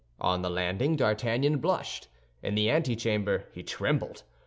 [0.19, 2.07] On the landing D'Artagnan blushed;
[2.41, 4.23] in the antechamber he trembled.